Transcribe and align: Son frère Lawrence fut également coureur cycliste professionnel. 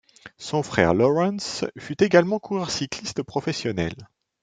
Son 0.39 0.63
frère 0.63 0.95
Lawrence 0.95 1.63
fut 1.77 2.01
également 2.03 2.39
coureur 2.39 2.71
cycliste 2.71 3.21
professionnel. 3.21 3.93